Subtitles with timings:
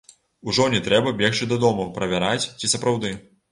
[0.51, 3.17] Ужо не трэба бегчы дадому правяраць, ці сапраўды.